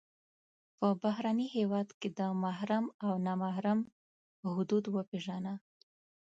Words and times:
د 0.81 0.83
بهرني 1.01 1.47
هېواد 1.57 1.87
د 2.17 2.21
محرم 2.43 2.85
او 3.05 3.13
نا 3.25 3.33
محرم 3.43 3.79
حدود 4.55 4.85
وپېژنه. 4.95 5.53